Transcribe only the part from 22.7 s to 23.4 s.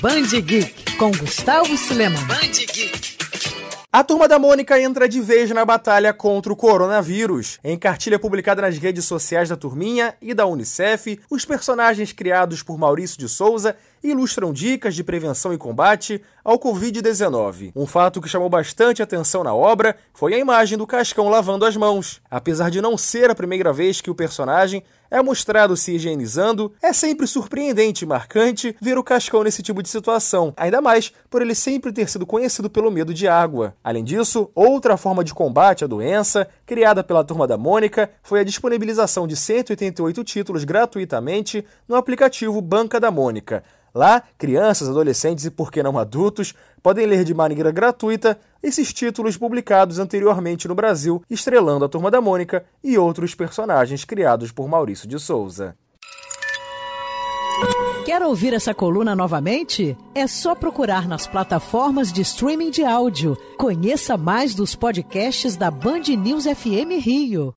de não ser a